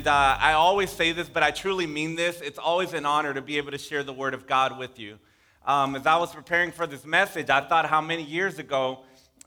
[0.00, 2.40] And uh, I always say this, but I truly mean this.
[2.40, 5.18] It's always an honor to be able to share the Word of God with you.
[5.66, 9.00] Um, as I was preparing for this message, I thought how many years ago,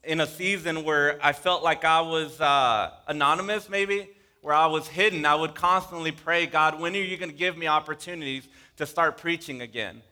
[0.04, 4.12] in a season where I felt like I was uh, anonymous, maybe,
[4.44, 7.58] where I was hidden, I would constantly pray, God, when are you going to give
[7.58, 10.04] me opportunities to start preaching again?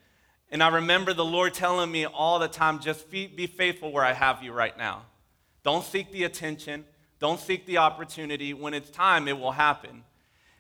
[0.50, 4.14] And I remember the Lord telling me all the time, just be faithful where I
[4.14, 5.04] have you right now.
[5.62, 6.86] Don't seek the attention,
[7.20, 8.56] don't seek the opportunity.
[8.56, 10.04] When it's time, it will happen.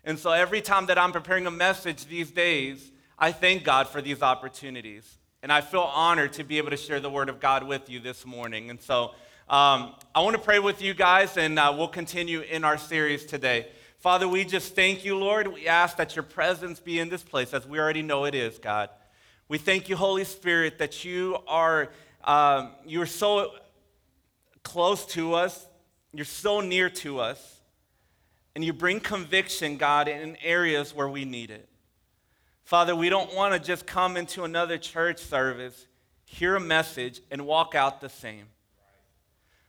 [0.03, 4.01] And so every time that I'm preparing a message these days, I thank God for
[4.01, 5.17] these opportunities.
[5.43, 7.99] And I feel honored to be able to share the word of God with you
[7.99, 8.69] this morning.
[8.69, 9.13] And so
[9.49, 13.25] um, I want to pray with you guys, and uh, we'll continue in our series
[13.25, 13.67] today.
[13.99, 15.47] Father, we just thank you, Lord.
[15.47, 18.57] We ask that your presence be in this place, as we already know it is,
[18.57, 18.89] God.
[19.47, 21.91] We thank you, Holy Spirit, that you are
[22.23, 23.53] um, you're so
[24.63, 25.67] close to us,
[26.13, 27.60] you're so near to us,
[28.55, 31.69] and you bring conviction, God, in areas where we need it.
[32.63, 35.87] Father, we don't want to just come into another church service,
[36.25, 38.45] hear a message, and walk out the same.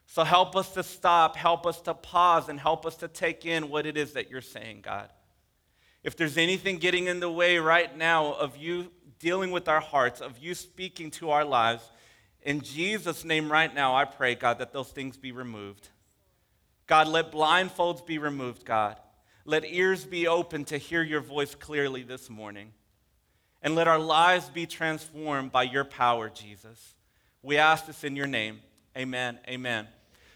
[0.06, 3.70] So help us to stop, help us to pause, and help us to take in
[3.70, 5.08] what it is that you're saying, God.
[6.04, 10.20] If there's anything getting in the way right now of you dealing with our hearts,
[10.20, 11.88] of you speaking to our lives,
[12.42, 15.88] in Jesus' name right now, I pray, God, that those things be removed.
[16.92, 18.98] God, let blindfolds be removed, God.
[19.46, 22.74] Let ears be open to hear your voice clearly this morning
[23.62, 26.94] and let our lives be transformed by your power, Jesus.
[27.42, 28.60] We ask this in your name.
[28.94, 29.38] Amen.
[29.48, 29.88] Amen.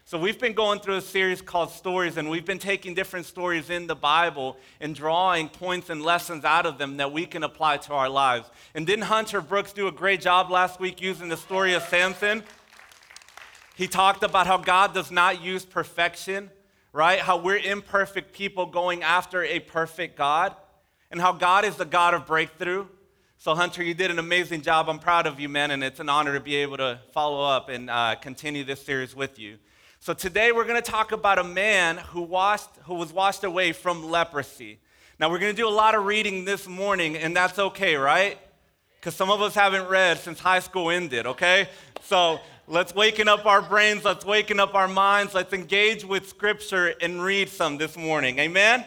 [0.06, 3.69] So, we've been going through a series called Stories, and we've been taking different stories
[3.69, 7.76] in the Bible and drawing points and lessons out of them that we can apply
[7.78, 8.48] to our lives.
[8.75, 12.44] And didn't Hunter Brooks do a great job last week using the story of Samson?
[13.76, 16.50] He talked about how God does not use perfection,
[16.94, 17.19] right?
[17.19, 20.56] How we're imperfect people going after a perfect God,
[21.10, 22.87] and how God is the God of breakthrough.
[23.37, 24.88] So, Hunter, you did an amazing job.
[24.88, 27.69] I'm proud of you, man, and it's an honor to be able to follow up
[27.69, 29.59] and uh, continue this series with you.
[30.00, 33.72] So, today we're going to talk about a man who, washed, who was washed away
[33.72, 34.78] from leprosy.
[35.20, 38.38] Now, we're going to do a lot of reading this morning, and that's okay, right?
[39.06, 41.69] Because some of us haven't read since high school ended, okay?
[42.03, 46.93] So, let's waken up our brains, let's waken up our minds, let's engage with Scripture
[47.00, 48.41] and read some this morning.
[48.41, 48.84] Amen?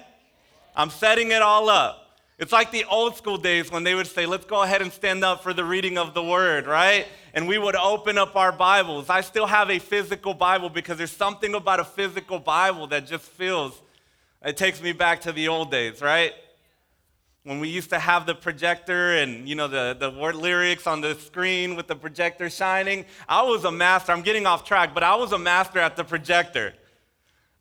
[0.75, 2.19] I'm setting it all up.
[2.37, 5.23] It's like the old school days when they would say, let's go ahead and stand
[5.23, 7.07] up for the reading of the word, right?
[7.33, 9.09] And we would open up our Bibles.
[9.09, 13.23] I still have a physical Bible because there's something about a physical Bible that just
[13.23, 13.81] feels,
[14.43, 16.33] it takes me back to the old days, right?
[17.43, 21.01] When we used to have the projector and, you know, the, the word lyrics on
[21.01, 23.05] the screen with the projector shining.
[23.27, 24.11] I was a master.
[24.11, 26.73] I'm getting off track, but I was a master at the projector.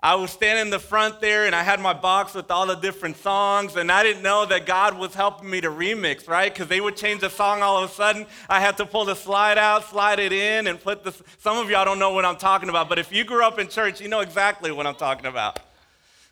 [0.00, 2.76] I was standing in the front there and I had my box with all the
[2.76, 6.52] different songs, and I didn't know that God was helping me to remix, right?
[6.52, 8.26] Because they would change the song all of a sudden.
[8.48, 11.12] I had to pull the slide out, slide it in, and put the.
[11.38, 13.66] Some of y'all don't know what I'm talking about, but if you grew up in
[13.66, 15.58] church, you know exactly what I'm talking about.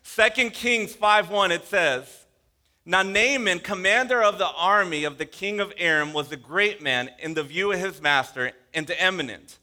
[0.05, 2.26] 2 Kings 5:1 it says,
[2.89, 7.11] Now Naaman, commander of the army of the king of Aram, was a great man
[7.19, 9.59] in the view of his master and eminent,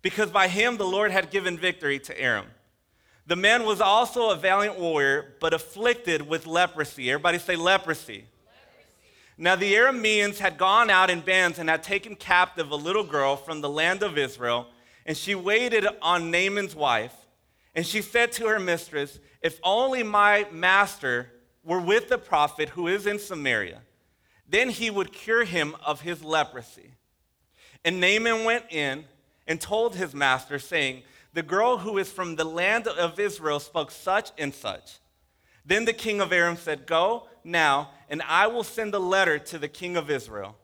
[0.00, 2.46] because by him the Lord had given victory to Aram.
[3.26, 7.10] The man was also a valiant warrior, but afflicted with leprosy.
[7.10, 8.12] Everybody say leprosy.
[8.12, 8.26] leprosy.
[9.36, 13.34] Now, the Arameans had gone out in bands and had taken captive a little girl
[13.34, 14.68] from the land of Israel,
[15.04, 17.14] and she waited on Naaman's wife.
[17.74, 21.31] And she said to her mistress, If only my master
[21.64, 23.82] were with the prophet who is in Samaria,
[24.48, 26.92] then he would cure him of his leprosy.
[27.84, 29.04] And Naaman went in
[29.46, 33.90] and told his master, saying, the girl who is from the land of Israel spoke
[33.90, 34.98] such and such.
[35.64, 39.58] Then the king of Aram said, Go now, and I will send a letter to
[39.58, 40.56] the king of Israel.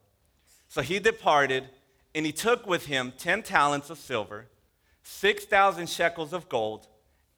[0.68, 1.64] So he departed,
[2.14, 4.46] and he took with him 10 talents of silver,
[5.04, 6.86] 6,000 shekels of gold,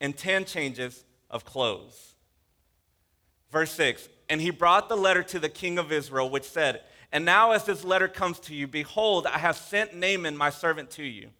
[0.00, 2.09] and 10 changes of clothes.
[3.52, 6.82] Verse 6 And he brought the letter to the king of Israel, which said,
[7.12, 10.91] And now, as this letter comes to you, behold, I have sent Naaman, my servant,
[10.93, 11.31] to you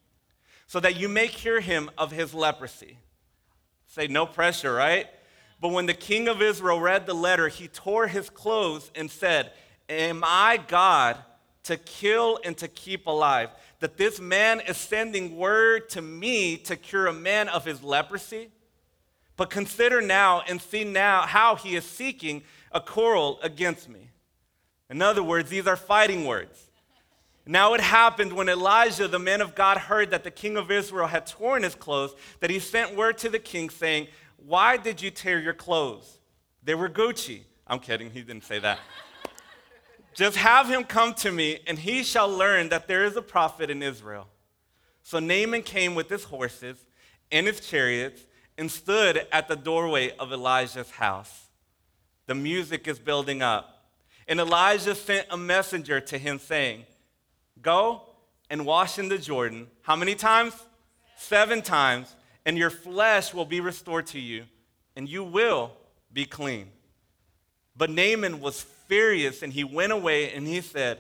[0.71, 2.97] so that you may cure him of his leprosy.
[3.89, 5.09] Say, no pressure, right?
[5.61, 9.51] But when the king of Israel read the letter, he tore his clothes and said,
[9.89, 11.17] Am I God
[11.65, 13.51] to kill and to keep alive?
[13.81, 18.51] That this man is sending word to me to cure a man of his leprosy?
[19.41, 22.43] But consider now and see now how he is seeking
[22.73, 24.11] a quarrel against me.
[24.91, 26.69] In other words, these are fighting words.
[27.47, 31.07] Now it happened when Elijah, the man of God, heard that the king of Israel
[31.07, 35.11] had torn his clothes, that he sent word to the king saying, Why did you
[35.11, 36.19] tear your clothes?
[36.63, 37.45] They were Gucci.
[37.67, 38.79] I'm kidding, he didn't say that.
[40.15, 43.71] Just have him come to me, and he shall learn that there is a prophet
[43.71, 44.29] in Israel.
[45.03, 46.85] So Naaman came with his horses
[47.33, 48.27] and his chariots
[48.61, 51.49] and stood at the doorway of Elijah's house.
[52.27, 53.87] The music is building up.
[54.29, 56.85] And Elijah sent a messenger to him saying,
[57.63, 58.03] Go
[58.51, 59.69] and wash in the Jordan.
[59.81, 60.53] How many times?
[61.17, 62.15] Seven times,
[62.45, 64.45] and your flesh will be restored to you,
[64.95, 65.73] and you will
[66.13, 66.69] be clean.
[67.75, 70.99] But Naaman was furious, and he went away and he said,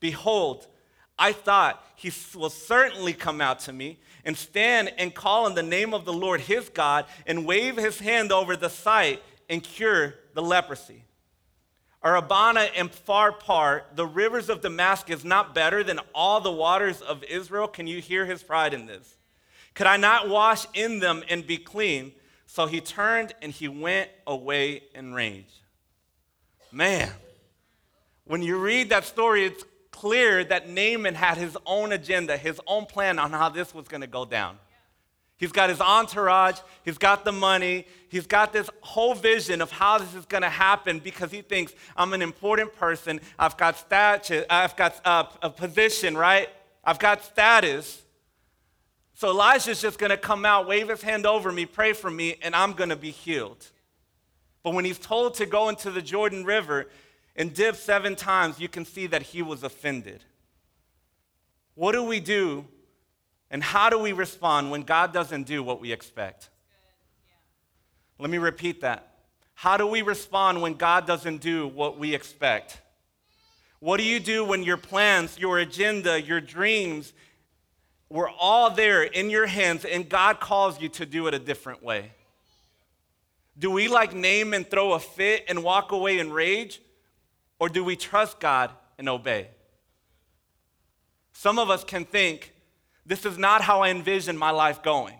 [0.00, 0.66] Behold,
[1.20, 5.62] I thought he will certainly come out to me and stand and call on the
[5.62, 10.14] name of the Lord his God and wave his hand over the site and cure
[10.32, 11.04] the leprosy.
[12.02, 17.22] Are Abana and Pharpar, the rivers of Damascus, not better than all the waters of
[17.24, 17.68] Israel?
[17.68, 19.18] Can you hear his pride in this?
[19.74, 22.12] Could I not wash in them and be clean?
[22.46, 25.52] So he turned and he went away in rage.
[26.72, 27.10] Man,
[28.24, 32.86] when you read that story, it's clear that Naaman had his own agenda, his own
[32.86, 34.58] plan on how this was going to go down.
[35.36, 39.96] He's got his entourage, he's got the money, he's got this whole vision of how
[39.96, 43.22] this is going to happen because he thinks I'm an important person.
[43.38, 46.50] I've got status, I've got a position, right?
[46.84, 48.02] I've got status.
[49.14, 52.36] So Elijah's just going to come out, wave his hand over me, pray for me,
[52.42, 53.66] and I'm going to be healed.
[54.62, 56.88] But when he's told to go into the Jordan River,
[57.40, 60.22] and dip seven times, you can see that he was offended.
[61.74, 62.66] What do we do
[63.50, 66.50] and how do we respond when God doesn't do what we expect?
[67.26, 67.32] Yeah.
[68.18, 69.14] Let me repeat that.
[69.54, 72.78] How do we respond when God doesn't do what we expect?
[73.78, 77.14] What do you do when your plans, your agenda, your dreams
[78.10, 81.82] were all there in your hands and God calls you to do it a different
[81.82, 82.12] way?
[83.58, 86.82] Do we like Naaman throw a fit and walk away in rage?
[87.60, 89.48] Or do we trust God and obey?
[91.32, 92.52] Some of us can think,
[93.06, 95.14] this is not how I envision my life going.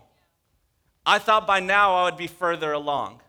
[1.06, 3.20] I thought by now I would be further along.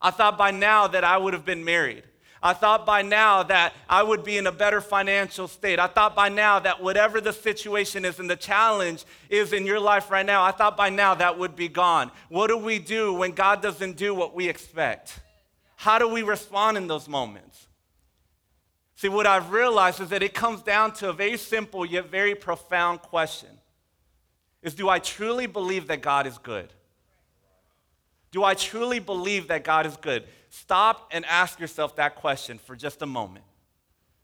[0.00, 2.04] I thought by now that I would have been married.
[2.42, 5.78] I thought by now that I would be in a better financial state.
[5.78, 9.78] I thought by now that whatever the situation is and the challenge is in your
[9.78, 12.10] life right now, I thought by now that would be gone.
[12.30, 15.20] What do we do when God doesn't do what we expect?
[15.76, 17.66] How do we respond in those moments?
[19.00, 22.34] See, what I've realized is that it comes down to a very simple yet very
[22.34, 23.48] profound question.
[24.60, 26.70] Is do I truly believe that God is good?
[28.30, 30.24] Do I truly believe that God is good?
[30.50, 33.46] Stop and ask yourself that question for just a moment.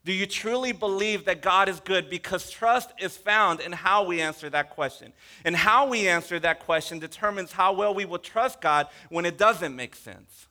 [0.04, 2.10] Do you truly believe that God is good?
[2.10, 5.14] Because trust is found in how we answer that question.
[5.46, 9.38] And how we answer that question determines how well we will trust God when it
[9.38, 10.45] doesn't make sense.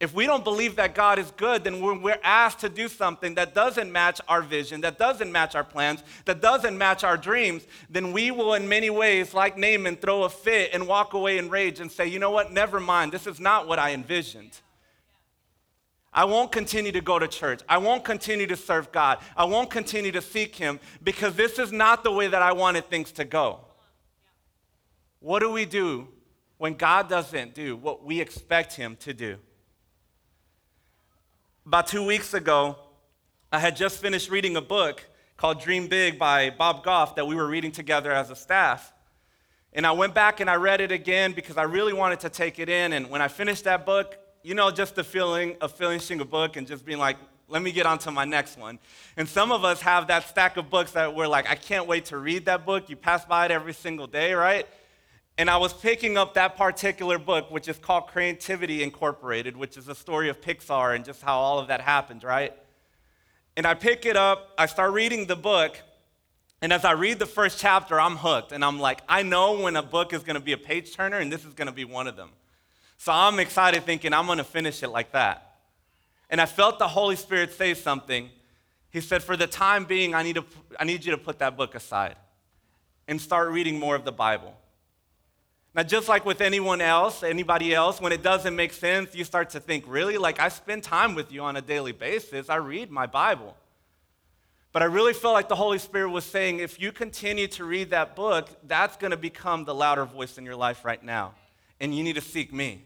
[0.00, 3.34] If we don't believe that God is good, then when we're asked to do something
[3.34, 7.66] that doesn't match our vision, that doesn't match our plans, that doesn't match our dreams,
[7.90, 11.50] then we will, in many ways, like Naaman, throw a fit and walk away in
[11.50, 14.58] rage and say, you know what, never mind, this is not what I envisioned.
[16.14, 17.60] I won't continue to go to church.
[17.68, 19.18] I won't continue to serve God.
[19.36, 22.88] I won't continue to seek Him because this is not the way that I wanted
[22.88, 23.60] things to go.
[25.20, 26.08] What do we do
[26.56, 29.36] when God doesn't do what we expect Him to do?
[31.70, 32.76] About two weeks ago,
[33.52, 35.04] I had just finished reading a book
[35.36, 38.92] called Dream Big by Bob Goff that we were reading together as a staff.
[39.72, 42.58] And I went back and I read it again because I really wanted to take
[42.58, 42.92] it in.
[42.92, 46.56] And when I finished that book, you know, just the feeling of finishing a book
[46.56, 48.80] and just being like, let me get on to my next one.
[49.16, 52.06] And some of us have that stack of books that we're like, I can't wait
[52.06, 52.90] to read that book.
[52.90, 54.66] You pass by it every single day, right?
[55.38, 59.88] And I was picking up that particular book, which is called Creativity Incorporated, which is
[59.88, 62.52] a story of Pixar and just how all of that happened, right?
[63.56, 65.78] And I pick it up, I start reading the book,
[66.62, 68.52] and as I read the first chapter, I'm hooked.
[68.52, 71.32] And I'm like, I know when a book is gonna be a page turner, and
[71.32, 72.30] this is gonna be one of them.
[72.98, 75.56] So I'm excited thinking I'm gonna finish it like that.
[76.28, 78.28] And I felt the Holy Spirit say something.
[78.90, 80.44] He said, For the time being, I need, to,
[80.78, 82.16] I need you to put that book aside
[83.08, 84.54] and start reading more of the Bible.
[85.74, 89.50] Now, just like with anyone else, anybody else, when it doesn't make sense, you start
[89.50, 90.18] to think, really?
[90.18, 92.48] Like, I spend time with you on a daily basis.
[92.48, 93.56] I read my Bible.
[94.72, 97.90] But I really felt like the Holy Spirit was saying, if you continue to read
[97.90, 101.34] that book, that's going to become the louder voice in your life right now.
[101.80, 102.84] And you need to seek me.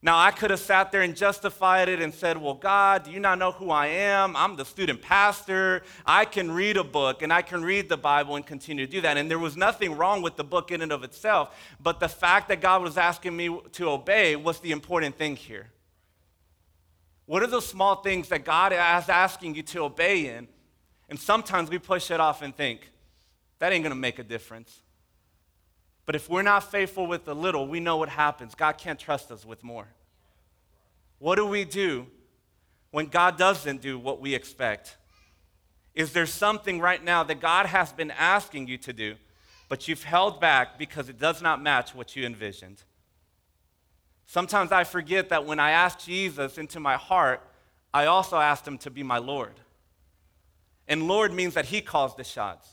[0.00, 3.18] Now, I could have sat there and justified it and said, Well, God, do you
[3.18, 4.36] not know who I am?
[4.36, 5.82] I'm the student pastor.
[6.06, 9.00] I can read a book and I can read the Bible and continue to do
[9.00, 9.16] that.
[9.16, 11.52] And there was nothing wrong with the book in and of itself.
[11.80, 15.66] But the fact that God was asking me to obey was the important thing here.
[17.26, 18.78] What are those small things that God is
[19.08, 20.46] asking you to obey in?
[21.08, 22.88] And sometimes we push it off and think,
[23.58, 24.80] that ain't gonna make a difference.
[26.08, 28.54] But if we're not faithful with the little, we know what happens.
[28.54, 29.88] God can't trust us with more.
[31.18, 32.06] What do we do
[32.92, 34.96] when God doesn't do what we expect?
[35.94, 39.16] Is there something right now that God has been asking you to do,
[39.68, 42.84] but you've held back because it does not match what you envisioned?
[44.24, 47.42] Sometimes I forget that when I ask Jesus into my heart,
[47.92, 49.60] I also asked him to be my Lord.
[50.88, 52.66] And Lord means that he calls the shots.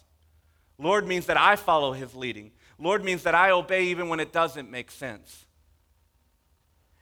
[0.78, 2.54] Lord means that I follow his leading.
[2.78, 5.46] Lord means that I obey even when it doesn't make sense.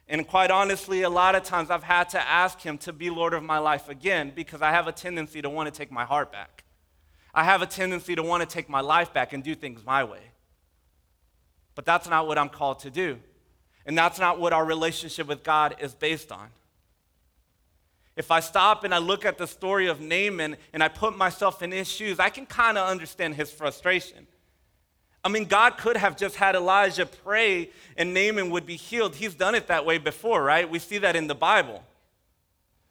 [0.06, 3.32] And quite honestly, a lot of times I've had to ask Him to be Lord
[3.32, 6.30] of my life again because I have a tendency to want to take my heart
[6.30, 6.64] back.
[7.34, 10.04] I have a tendency to want to take my life back and do things my
[10.04, 10.20] way.
[11.74, 13.18] But that's not what I'm called to do.
[13.86, 16.48] And that's not what our relationship with God is based on.
[18.16, 21.62] If I stop and I look at the story of Naaman and I put myself
[21.62, 24.28] in his shoes, I can kind of understand his frustration.
[25.24, 29.14] I mean, God could have just had Elijah pray and Naaman would be healed.
[29.14, 30.68] He's done it that way before, right?
[30.68, 31.82] We see that in the Bible.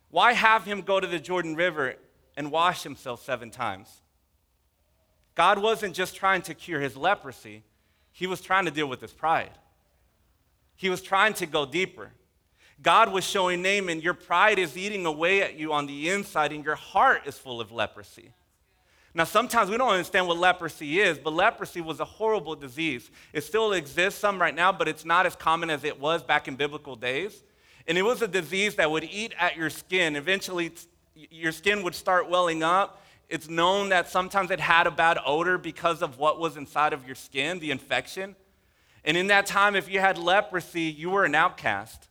[0.09, 1.95] Why have him go to the Jordan River
[2.35, 4.01] and wash himself seven times?
[5.35, 7.63] God wasn't just trying to cure his leprosy,
[8.11, 9.51] he was trying to deal with his pride.
[10.75, 12.11] He was trying to go deeper.
[12.81, 16.63] God was showing Naaman, your pride is eating away at you on the inside, and
[16.63, 18.31] your heart is full of leprosy.
[19.15, 23.11] Now, sometimes we don't understand what leprosy is, but leprosy was a horrible disease.
[23.31, 26.47] It still exists some right now, but it's not as common as it was back
[26.47, 27.43] in biblical days.
[27.87, 30.15] And it was a disease that would eat at your skin.
[30.15, 30.71] Eventually,
[31.15, 33.03] your skin would start welling up.
[33.29, 37.05] It's known that sometimes it had a bad odor because of what was inside of
[37.05, 38.35] your skin, the infection.
[39.05, 42.07] And in that time, if you had leprosy, you were an outcast.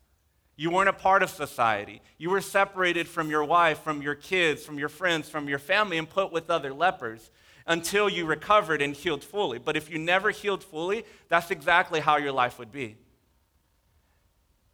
[0.63, 2.01] You weren't a part of society.
[2.19, 5.99] You were separated from your wife, from your kids, from your friends, from your family,
[5.99, 7.33] and put with other lepers
[7.67, 9.59] until you recovered and healed fully.
[9.59, 12.95] But if you never healed fully, that's exactly how your life would be.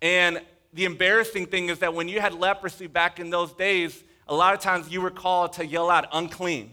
[0.03, 0.43] And
[0.75, 4.53] the embarrassing thing is that when you had leprosy back in those days, a lot
[4.53, 6.71] of times you were called to yell out, unclean.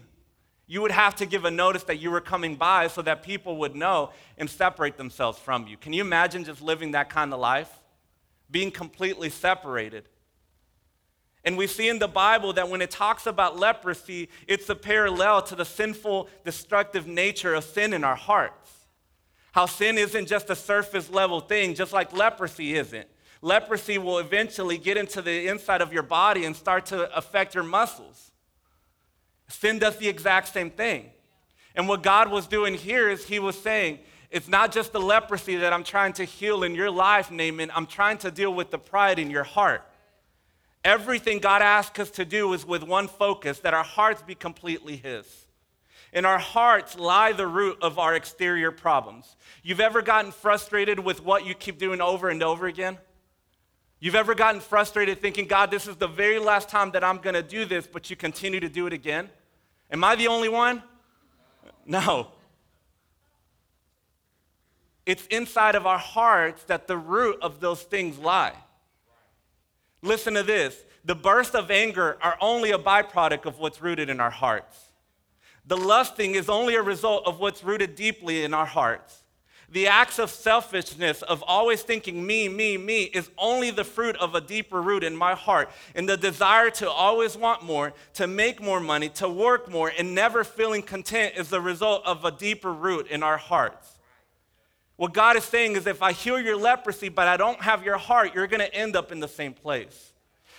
[0.66, 3.56] You would have to give a notice that you were coming by so that people
[3.60, 5.78] would know and separate themselves from you.
[5.78, 7.70] Can you imagine just living that kind of life?
[8.50, 10.08] Being completely separated.
[11.44, 15.42] And we see in the Bible that when it talks about leprosy, it's a parallel
[15.42, 18.70] to the sinful, destructive nature of sin in our hearts.
[19.52, 23.06] How sin isn't just a surface level thing, just like leprosy isn't.
[23.42, 27.64] Leprosy will eventually get into the inside of your body and start to affect your
[27.64, 28.32] muscles.
[29.48, 31.10] Sin does the exact same thing.
[31.76, 34.00] And what God was doing here is He was saying,
[34.36, 37.70] it's not just the leprosy that I'm trying to heal in your life, Naaman.
[37.74, 39.82] I'm trying to deal with the pride in your heart.
[40.84, 44.96] Everything God asks us to do is with one focus that our hearts be completely
[44.96, 45.24] His.
[46.12, 49.36] In our hearts lie the root of our exterior problems.
[49.62, 52.98] You've ever gotten frustrated with what you keep doing over and over again?
[54.00, 57.36] You've ever gotten frustrated thinking, God, this is the very last time that I'm going
[57.36, 59.30] to do this, but you continue to do it again?
[59.90, 60.82] Am I the only one?
[61.86, 62.32] No.
[65.06, 68.54] It's inside of our hearts that the root of those things lie.
[70.02, 74.18] Listen to this the bursts of anger are only a byproduct of what's rooted in
[74.18, 74.76] our hearts.
[75.64, 79.22] The lusting is only a result of what's rooted deeply in our hearts.
[79.68, 84.34] The acts of selfishness, of always thinking me, me, me, is only the fruit of
[84.36, 85.70] a deeper root in my heart.
[85.96, 90.14] And the desire to always want more, to make more money, to work more, and
[90.14, 93.95] never feeling content is the result of a deeper root in our hearts.
[94.96, 97.98] What God is saying is if I heal your leprosy, but I don't have your
[97.98, 100.12] heart, you're going to end up in the same place.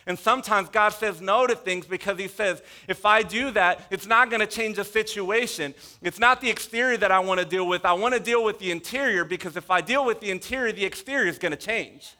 [0.06, 4.06] And sometimes God says no to things because He says, if I do that, it's
[4.06, 5.74] not going to change the situation.
[6.02, 7.84] It's not the exterior that I want to deal with.
[7.84, 10.86] I want to deal with the interior because if I deal with the interior, the
[10.86, 12.16] exterior is going to change.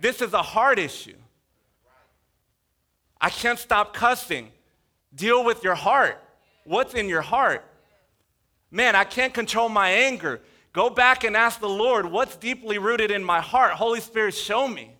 [0.00, 1.16] This is a heart issue.
[3.20, 4.50] I can't stop cussing.
[5.14, 6.22] Deal with your heart.
[6.64, 7.64] What's in your heart?
[8.72, 10.40] Man, I can't control my anger.
[10.76, 13.72] Go back and ask the Lord, what's deeply rooted in my heart?
[13.72, 14.90] Holy Spirit, show me.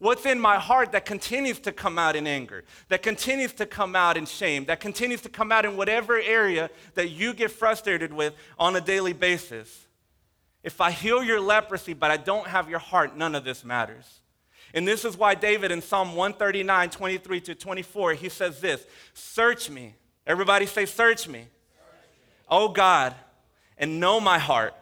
[0.00, 3.96] What's in my heart that continues to come out in anger, that continues to come
[3.96, 8.12] out in shame, that continues to come out in whatever area that you get frustrated
[8.12, 9.86] with on a daily basis?
[10.62, 14.20] If I heal your leprosy, but I don't have your heart, none of this matters.
[14.74, 18.84] And this is why David in Psalm 139, 23 to 24, he says this
[19.14, 19.94] Search me.
[20.26, 21.38] Everybody say, Search me.
[21.38, 21.46] Search me.
[22.50, 23.14] Oh God,
[23.78, 24.74] and know my heart.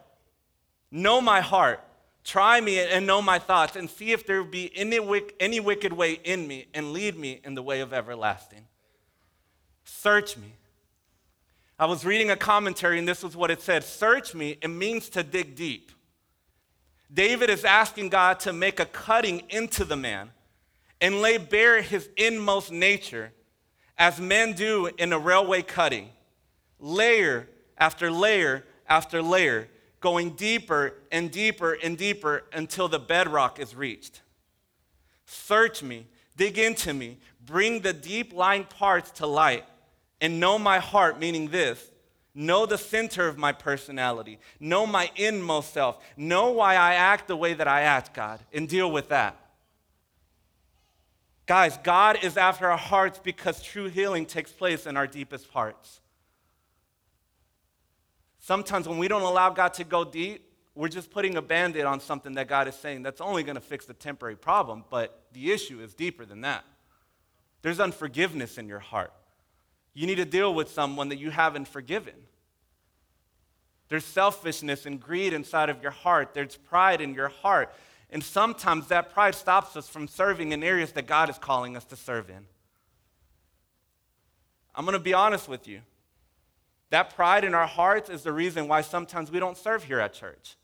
[0.90, 1.80] Know my heart.
[2.24, 4.98] Try me and know my thoughts, and see if there be any,
[5.38, 8.66] any wicked way in me, and lead me in the way of everlasting.
[9.84, 10.52] Search me.
[11.78, 15.08] I was reading a commentary, and this was what it said Search me, it means
[15.10, 15.92] to dig deep.
[17.12, 20.30] David is asking God to make a cutting into the man
[21.00, 23.32] and lay bare his inmost nature,
[23.98, 26.08] as men do in a railway cutting,
[26.80, 29.68] layer after layer after layer,
[30.06, 34.20] going deeper and deeper and deeper until the bedrock is reached.
[35.24, 39.64] Search me, dig into me, bring the deep lying parts to light,
[40.20, 41.90] and know my heart, meaning this
[42.36, 47.36] know the center of my personality, know my inmost self, know why I act the
[47.36, 49.36] way that I act, God, and deal with that.
[51.46, 56.00] Guys, God is after our hearts because true healing takes place in our deepest parts.
[58.46, 61.84] Sometimes when we don't allow God to go deep, we're just putting a band aid
[61.84, 65.24] on something that God is saying that's only going to fix the temporary problem, but
[65.32, 66.64] the issue is deeper than that.
[67.62, 69.12] There's unforgiveness in your heart.
[69.94, 72.14] You need to deal with someone that you haven't forgiven.
[73.88, 77.74] There's selfishness and greed inside of your heart, there's pride in your heart.
[78.10, 81.84] And sometimes that pride stops us from serving in areas that God is calling us
[81.86, 82.46] to serve in.
[84.72, 85.80] I'm going to be honest with you.
[86.90, 90.12] That pride in our hearts is the reason why sometimes we don't serve here at
[90.12, 90.56] church.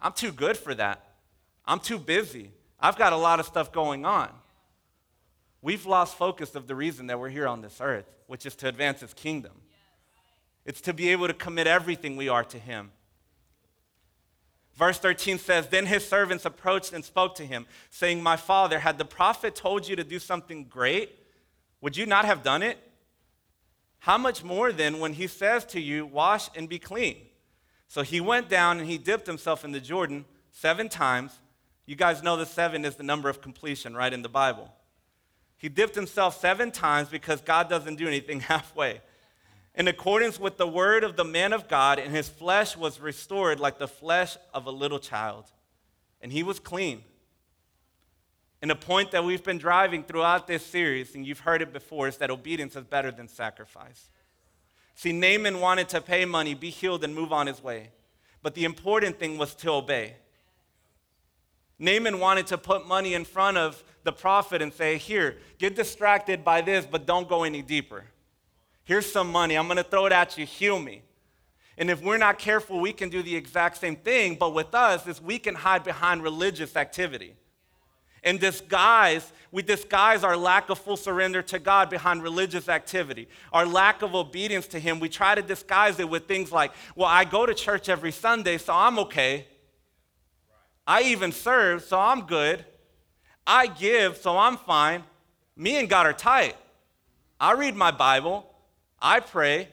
[0.00, 1.04] I'm too good for that.
[1.64, 2.52] I'm too busy.
[2.78, 4.30] I've got a lot of stuff going on.
[5.62, 8.68] We've lost focus of the reason that we're here on this earth, which is to
[8.68, 9.52] advance His kingdom.
[10.64, 12.92] It's to be able to commit everything we are to Him.
[14.80, 18.96] Verse 13 says, Then his servants approached and spoke to him, saying, My father, had
[18.96, 21.18] the prophet told you to do something great,
[21.82, 22.78] would you not have done it?
[24.00, 27.16] How much more then when he says to you, Wash and be clean?
[27.86, 31.38] So he went down and he dipped himself in the Jordan seven times.
[31.86, 34.72] You guys know the seven is the number of completion, right, in the Bible.
[35.56, 39.02] He dipped himself seven times because God doesn't do anything halfway.
[39.74, 43.60] In accordance with the word of the man of God, and his flesh was restored
[43.60, 45.44] like the flesh of a little child.
[46.22, 47.02] And he was clean.
[48.62, 52.08] And the point that we've been driving throughout this series, and you've heard it before,
[52.08, 54.10] is that obedience is better than sacrifice.
[54.94, 57.90] See, Naaman wanted to pay money, be healed, and move on his way.
[58.42, 60.16] But the important thing was to obey.
[61.78, 66.44] Naaman wanted to put money in front of the prophet and say, Here, get distracted
[66.44, 68.04] by this, but don't go any deeper.
[68.84, 69.56] Here's some money.
[69.56, 70.44] I'm going to throw it at you.
[70.44, 71.02] Heal me.
[71.78, 74.34] And if we're not careful, we can do the exact same thing.
[74.34, 77.36] But with us, is we can hide behind religious activity
[78.22, 83.28] and disguise we disguise our lack of full surrender to god behind religious activity.
[83.52, 87.08] Our lack of obedience to him we try to disguise it with things like well
[87.08, 89.46] i go to church every sunday so i'm okay.
[90.86, 92.64] I even serve so i'm good.
[93.46, 95.02] I give so i'm fine.
[95.56, 96.56] Me and god are tight.
[97.40, 98.46] I read my bible.
[99.00, 99.68] I pray.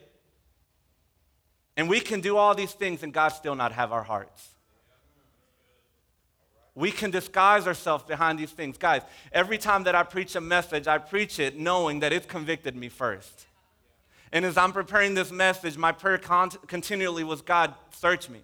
[1.76, 4.57] And we can do all these things and god still not have our hearts
[6.78, 8.78] we can disguise ourselves behind these things.
[8.78, 12.76] Guys, every time that I preach a message, I preach it knowing that it's convicted
[12.76, 13.48] me first.
[14.32, 18.44] And as I'm preparing this message, my prayer con- continually was God, search me.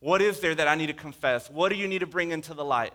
[0.00, 1.50] What is there that I need to confess?
[1.50, 2.94] What do you need to bring into the light?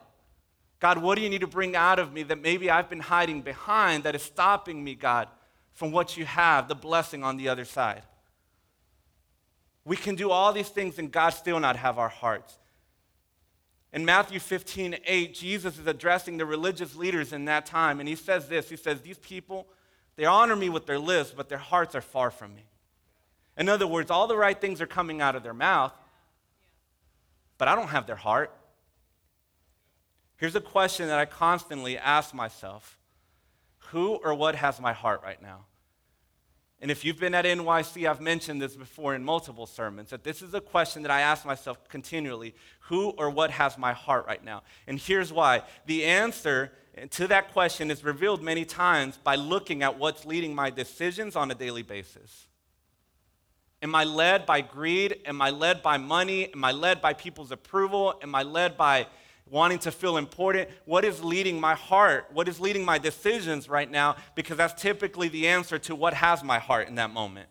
[0.80, 3.44] God, what do you need to bring out of me that maybe I've been hiding
[3.44, 5.28] behind that is stopping me, God,
[5.74, 8.02] from what you have, the blessing on the other side?
[9.86, 12.58] We can do all these things and God still not have our hearts.
[13.94, 18.16] In Matthew 15, 8, Jesus is addressing the religious leaders in that time, and he
[18.16, 19.68] says this He says, These people,
[20.16, 22.66] they honor me with their lips, but their hearts are far from me.
[23.56, 25.94] In other words, all the right things are coming out of their mouth,
[27.60, 28.52] but I don't have their heart.
[30.38, 32.98] Here's a question that I constantly ask myself
[33.92, 35.66] Who or what has my heart right now?
[36.84, 40.42] And if you've been at NYC, I've mentioned this before in multiple sermons that this
[40.42, 44.44] is a question that I ask myself continually who or what has my heart right
[44.44, 44.64] now?
[44.86, 45.62] And here's why.
[45.86, 46.74] The answer
[47.12, 51.50] to that question is revealed many times by looking at what's leading my decisions on
[51.52, 52.48] a daily basis.
[53.82, 55.22] Am I led by greed?
[55.26, 56.52] Am I led by money?
[56.52, 58.20] Am I led by people's approval?
[58.22, 59.08] Am I led by
[59.54, 60.68] wanting to feel important.
[60.86, 62.28] What is leading my heart?
[62.34, 64.16] What is leading my decisions right now?
[64.34, 67.48] Because that's typically the answer to what has my heart in that moment.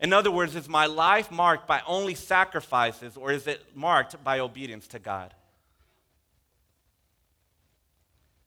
[0.00, 4.38] In other words, is my life marked by only sacrifices or is it marked by
[4.38, 5.34] obedience to God?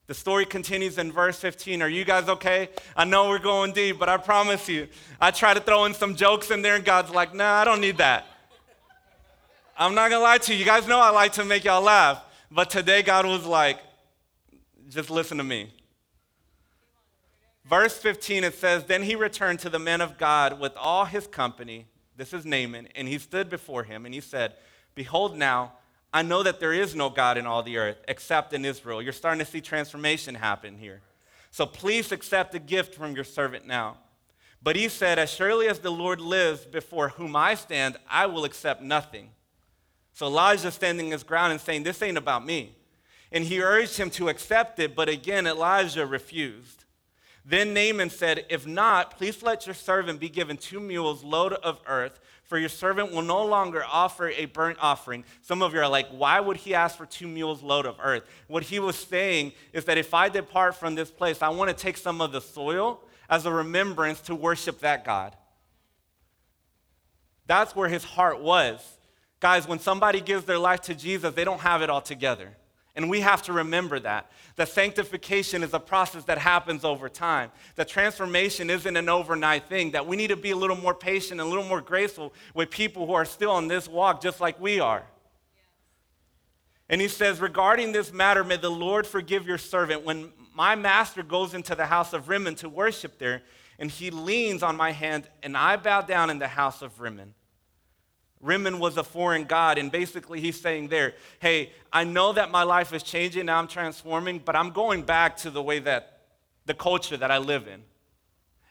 [0.08, 1.84] The story continues in verse 15.
[1.84, 2.70] Are you guys okay?
[2.98, 4.88] I know we're going deep, but I promise you,
[5.22, 7.82] I try to throw in some jokes in there, and God's like, nah, I don't
[7.82, 8.26] need that.
[9.78, 10.60] I'm not gonna lie to you.
[10.60, 13.80] You guys know I like to make y'all laugh, but today God was like,
[14.90, 15.74] just listen to me.
[17.66, 21.28] Verse 15, it says, Then he returned to the men of God with all his
[21.28, 21.88] company.
[22.16, 22.88] This is Naaman.
[22.96, 24.54] And he stood before him and he said,
[24.94, 25.74] Behold, now
[26.14, 29.02] I know that there is no God in all the earth except in Israel.
[29.02, 31.02] You're starting to see transformation happen here.
[31.52, 33.98] So please accept a gift from your servant now.
[34.62, 38.46] But he said, As surely as the Lord lives before whom I stand, I will
[38.46, 39.32] accept nothing.
[40.16, 42.74] So Elijah standing his ground and saying, This ain't about me.
[43.34, 46.86] And he urged him to accept it, but again Elijah refused.
[47.44, 51.82] Then Naaman said, If not, please let your servant be given two mules load of
[51.86, 55.26] earth, for your servant will no longer offer a burnt offering.
[55.42, 58.24] Some of you are like, Why would he ask for two mules load of earth?
[58.48, 61.76] What he was saying is that if I depart from this place, I want to
[61.76, 65.36] take some of the soil as a remembrance to worship that God.
[67.48, 68.95] That's where his heart was.
[69.46, 72.50] Guys, when somebody gives their life to Jesus, they don't have it all together.
[72.96, 74.32] And we have to remember that.
[74.56, 77.52] That sanctification is a process that happens over time.
[77.76, 79.92] That transformation isn't an overnight thing.
[79.92, 82.72] That we need to be a little more patient and a little more graceful with
[82.72, 85.04] people who are still on this walk just like we are.
[86.90, 90.04] And he says, Regarding this matter, may the Lord forgive your servant.
[90.04, 93.44] When my master goes into the house of Rimmon to worship there,
[93.78, 97.36] and he leans on my hand, and I bow down in the house of Rimmon.
[98.42, 102.64] Rimmon was a foreign god, and basically he's saying there, hey, I know that my
[102.64, 106.22] life is changing, now I'm transforming, but I'm going back to the way that
[106.66, 107.82] the culture that I live in.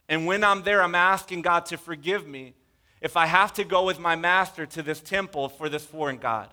[0.09, 2.55] And when I'm there, I'm asking God to forgive me
[3.01, 6.51] if I have to go with my master to this temple for this foreign God.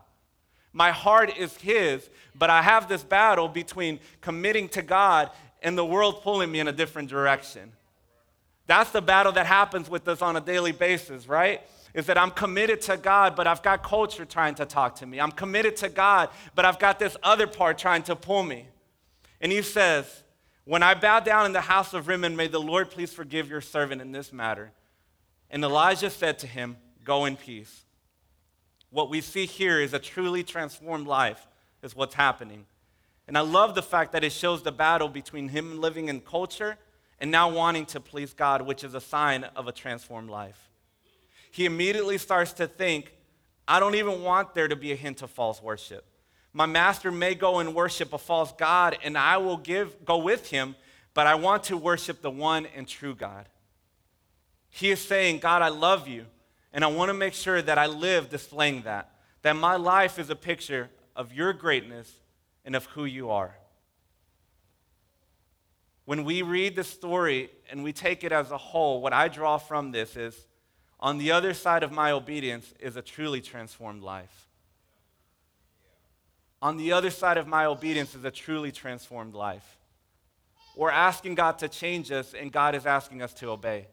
[0.73, 5.85] My heart is His, but I have this battle between committing to God and the
[5.85, 7.73] world pulling me in a different direction.
[8.67, 11.61] That's the battle that happens with us on a daily basis, right?
[11.93, 15.19] Is that I'm committed to God, but I've got culture trying to talk to me.
[15.19, 18.67] I'm committed to God, but I've got this other part trying to pull me.
[19.41, 20.23] And he says,
[20.63, 23.61] When I bow down in the house of Rimmon, may the Lord please forgive your
[23.61, 24.71] servant in this matter.
[25.49, 27.85] And Elijah said to him, Go in peace.
[28.89, 31.47] What we see here is a truly transformed life,
[31.81, 32.65] is what's happening.
[33.27, 36.77] And I love the fact that it shows the battle between him living in culture
[37.19, 40.70] and now wanting to please God, which is a sign of a transformed life
[41.51, 43.13] he immediately starts to think,
[43.67, 46.05] I don't even want there to be a hint of false worship.
[46.53, 50.49] My master may go and worship a false God, and I will give, go with
[50.49, 50.75] him,
[51.13, 53.47] but I want to worship the one and true God.
[54.69, 56.25] He is saying, God, I love you,
[56.73, 59.11] and I want to make sure that I live displaying that,
[59.41, 62.11] that my life is a picture of your greatness
[62.63, 63.55] and of who you are.
[66.05, 69.57] When we read the story and we take it as a whole, what I draw
[69.57, 70.45] from this is
[71.01, 74.47] on the other side of my obedience is a truly transformed life.
[76.61, 79.79] On the other side of my obedience is a truly transformed life.
[80.75, 83.87] We're asking God to change us, and God is asking us to obey.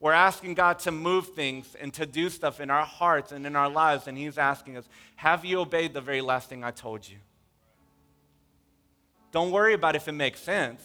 [0.00, 3.54] We're asking God to move things and to do stuff in our hearts and in
[3.54, 4.84] our lives, and He's asking us,
[5.16, 7.16] Have you obeyed the very last thing I told you?
[9.30, 10.82] Don't worry about if it makes sense.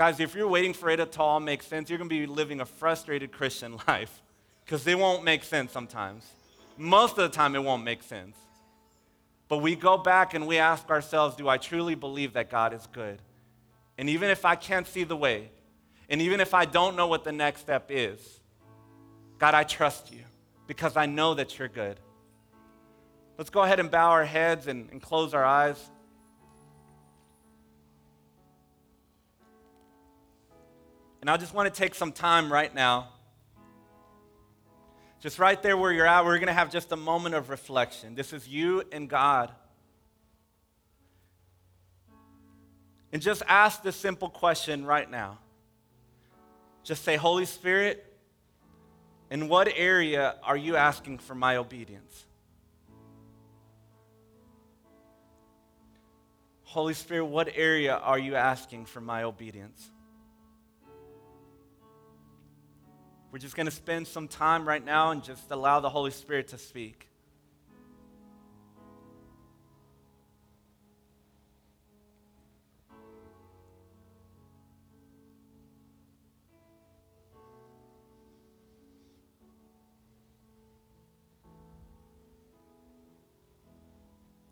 [0.00, 2.62] Guys, if you're waiting for it to all make sense, you're going to be living
[2.62, 4.22] a frustrated Christian life
[4.64, 6.26] because it won't make sense sometimes.
[6.78, 8.34] Most of the time, it won't make sense.
[9.46, 12.88] But we go back and we ask ourselves, do I truly believe that God is
[12.90, 13.20] good?
[13.98, 15.50] And even if I can't see the way,
[16.08, 18.40] and even if I don't know what the next step is,
[19.38, 20.22] God, I trust you
[20.66, 22.00] because I know that you're good.
[23.36, 25.90] Let's go ahead and bow our heads and, and close our eyes.
[31.20, 33.08] And I just want to take some time right now.
[35.20, 38.14] Just right there where you're at, we're going to have just a moment of reflection.
[38.14, 39.50] This is you and God.
[43.12, 45.38] And just ask this simple question right now.
[46.84, 48.06] Just say, Holy Spirit,
[49.30, 52.24] in what area are you asking for my obedience?
[56.62, 59.90] Holy Spirit, what area are you asking for my obedience?
[63.32, 66.48] We're just going to spend some time right now and just allow the Holy Spirit
[66.48, 67.06] to speak.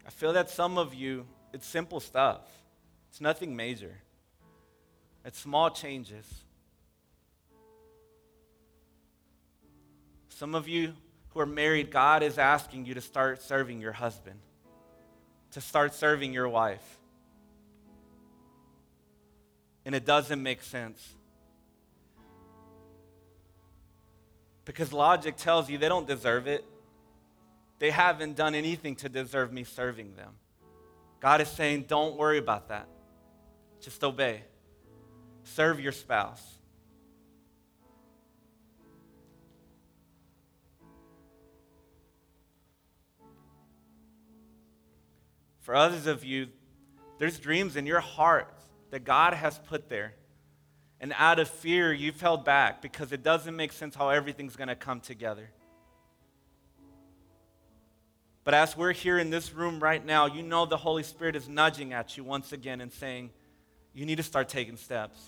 [0.07, 2.43] I feel that some of you, it's simple stuff.
[3.11, 3.99] It's nothing major.
[5.25, 6.27] It's small changes.
[10.39, 10.95] Some of you
[11.31, 14.39] who are married, God is asking you to start serving your husband,
[15.51, 17.01] to start serving your wife.
[19.85, 21.05] And it doesn't make sense.
[24.65, 26.65] Because logic tells you they don't deserve it.
[27.81, 30.35] They haven't done anything to deserve me serving them.
[31.19, 32.87] God is saying, don't worry about that.
[33.81, 34.43] Just obey.
[35.43, 36.58] Serve your spouse.
[45.69, 46.49] For others of you,
[47.19, 48.51] there's dreams in your heart
[48.91, 50.15] that God has put there.
[50.99, 54.69] And out of fear, you've held back because it doesn't make sense how everything's going
[54.69, 55.51] to come together.
[58.45, 61.51] But as we're here in this room right now, you know the Holy Spirit is
[61.51, 63.29] nudging at you once again and saying,
[63.93, 65.21] you need to start taking steps.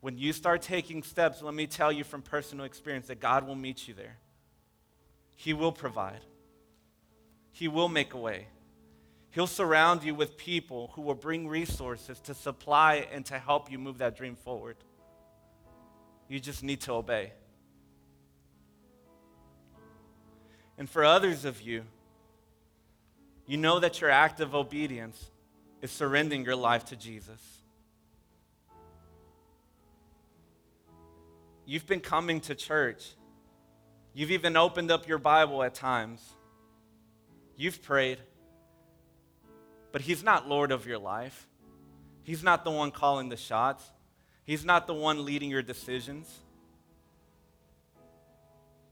[0.00, 3.56] When you start taking steps, let me tell you from personal experience that God will
[3.56, 4.18] meet you there.
[5.34, 6.20] He will provide,
[7.52, 8.48] He will make a way.
[9.30, 13.78] He'll surround you with people who will bring resources to supply and to help you
[13.78, 14.76] move that dream forward.
[16.28, 17.32] You just need to obey.
[20.76, 21.84] And for others of you,
[23.46, 25.30] you know that your act of obedience
[25.80, 27.40] is surrendering your life to Jesus.
[31.64, 33.12] You've been coming to church.
[34.14, 36.20] You've even opened up your Bible at times.
[37.62, 38.18] You've prayed.
[39.92, 41.46] But He's not Lord of your life.
[42.24, 43.84] He's not the one calling the shots.
[44.44, 46.28] He's not the one leading your decisions.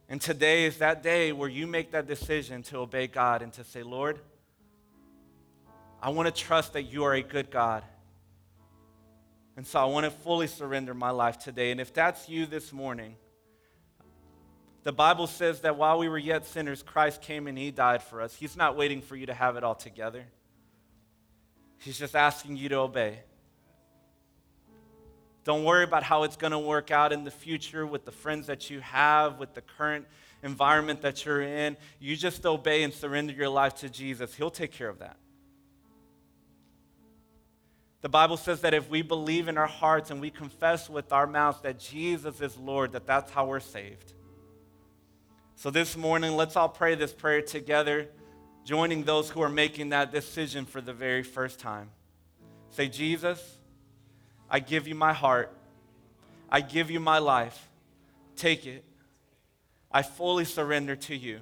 [0.08, 3.64] And today is that day where you make that decision to obey God and to
[3.64, 4.20] say, Lord,
[6.00, 7.82] I want to trust that you are a good God.
[9.56, 11.72] And so I want to fully surrender my life today.
[11.72, 13.16] And if that's you this morning,
[14.82, 18.22] the Bible says that while we were yet sinners, Christ came and he died for
[18.22, 18.34] us.
[18.34, 20.24] He's not waiting for you to have it all together,
[21.78, 23.20] He's just asking you to obey.
[25.44, 28.46] Don't worry about how it's going to work out in the future with the friends
[28.48, 30.06] that you have, with the current
[30.42, 31.78] environment that you're in.
[31.98, 34.34] You just obey and surrender your life to Jesus.
[34.34, 35.16] He'll take care of that.
[38.02, 41.26] The Bible says that if we believe in our hearts and we confess with our
[41.26, 44.12] mouths that Jesus is Lord, that that's how we're saved.
[45.60, 48.08] So this morning, let's all pray this prayer together,
[48.64, 51.90] joining those who are making that decision for the very first time.
[52.70, 53.58] Say, Jesus,
[54.48, 55.54] I give you my heart.
[56.48, 57.68] I give you my life.
[58.36, 58.82] Take it.
[59.92, 61.40] I fully surrender to you.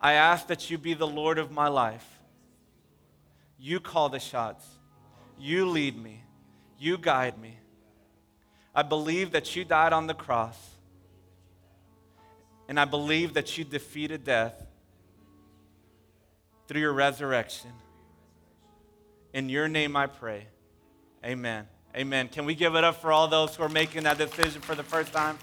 [0.00, 2.06] I ask that you be the Lord of my life.
[3.58, 4.64] You call the shots.
[5.40, 6.22] You lead me.
[6.78, 7.58] You guide me.
[8.76, 10.77] I believe that you died on the cross.
[12.68, 14.66] And I believe that you defeated death
[16.66, 17.70] through your resurrection.
[19.32, 20.46] In your name I pray.
[21.24, 21.66] Amen.
[21.96, 22.28] Amen.
[22.28, 24.82] Can we give it up for all those who are making that decision for the
[24.82, 25.38] first time?